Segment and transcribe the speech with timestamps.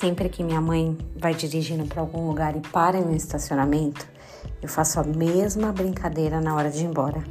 [0.00, 4.08] Sempre que minha mãe vai dirigindo para algum lugar e para em um estacionamento,
[4.62, 7.22] eu faço a mesma brincadeira na hora de ir embora.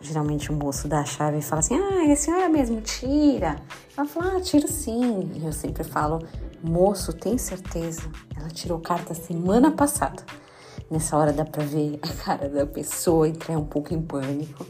[0.00, 3.54] Geralmente o moço dá a chave e fala assim: Ah, é a senhora mesmo tira.
[3.96, 5.30] Ela fala: Ah, tiro sim.
[5.36, 6.26] E eu sempre falo:
[6.60, 8.02] Moço, tem certeza?
[8.36, 10.24] Ela tirou carta semana passada.
[10.90, 14.66] Nessa hora dá pra ver a cara da pessoa entrar um pouco em pânico.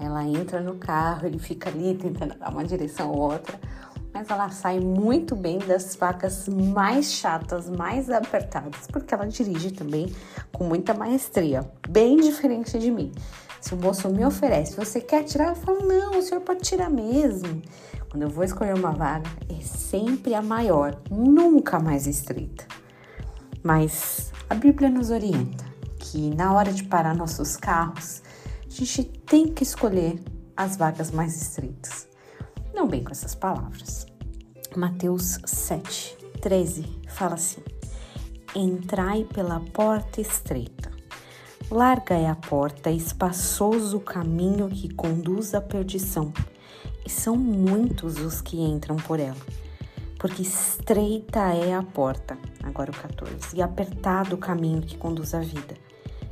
[0.00, 3.58] Ela entra no carro, ele fica ali tentando dar uma direção ou outra,
[4.16, 10.10] mas ela sai muito bem das vacas mais chatas, mais apertadas, porque ela dirige também
[10.50, 13.12] com muita maestria, bem diferente de mim.
[13.60, 15.48] Se o moço me oferece, você quer tirar?
[15.48, 17.60] Eu falo, não, o senhor pode tirar mesmo.
[18.08, 22.64] Quando eu vou escolher uma vaga, é sempre a maior, nunca mais estreita.
[23.62, 25.64] Mas a Bíblia nos orienta
[25.98, 28.22] que na hora de parar nossos carros,
[28.66, 30.18] a gente tem que escolher
[30.56, 32.15] as vagas mais estreitas.
[32.76, 34.06] Não bem com essas palavras.
[34.76, 37.62] Mateus 7, 13 fala assim:
[38.54, 40.92] Entrai pela porta estreita.
[41.70, 46.34] Larga é a porta, espaçoso o caminho que conduz à perdição,
[47.06, 49.40] e são muitos os que entram por ela.
[50.18, 55.40] Porque estreita é a porta, agora o 14, e apertado o caminho que conduz à
[55.40, 55.74] vida.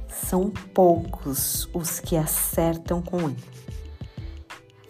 [0.08, 3.54] São poucos os que acertam com ele.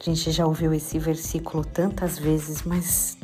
[0.06, 3.16] A gente já ouviu esse versículo tantas vezes, mas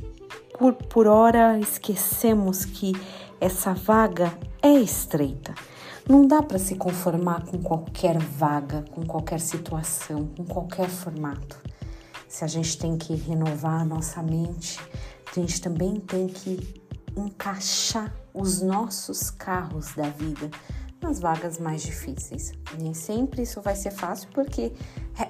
[0.58, 2.92] por, por hora esquecemos que
[3.38, 5.54] essa vaga é estreita.
[6.08, 11.58] Não dá para se conformar com qualquer vaga, com qualquer situação, com qualquer formato.
[12.26, 14.80] Se a gente tem que renovar a nossa mente,
[15.30, 16.82] a gente também tem que
[17.14, 20.50] encaixar os nossos carros da vida
[21.02, 22.52] nas vagas mais difíceis.
[22.78, 24.72] Nem sempre isso vai ser fácil porque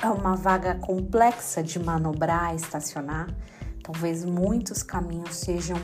[0.02, 3.28] é uma vaga complexa de manobrar, estacionar.
[3.82, 5.76] Talvez muitos caminhos sejam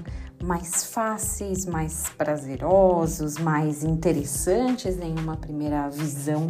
[0.42, 6.48] mais fáceis, mais prazerosos, mais interessantes em uma primeira visão,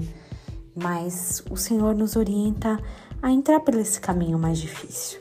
[0.75, 2.79] mas o Senhor nos orienta
[3.23, 5.21] a entrar por esse caminho mais difícil.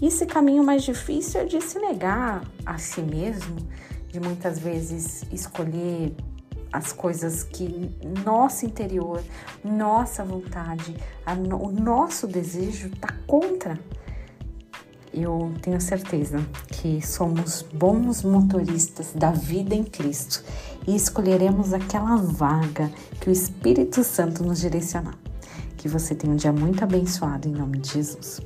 [0.00, 3.56] E esse caminho mais difícil é de se negar a si mesmo,
[4.08, 6.14] de muitas vezes escolher
[6.72, 7.90] as coisas que
[8.24, 9.22] nosso interior,
[9.64, 10.96] nossa vontade,
[11.60, 13.78] o nosso desejo está contra
[15.12, 20.44] eu tenho certeza que somos bons motoristas da vida em Cristo
[20.86, 22.90] e escolheremos aquela vaga
[23.20, 25.18] que o Espírito Santo nos direcionar.
[25.76, 28.40] Que você tenha um dia muito abençoado em nome de Jesus.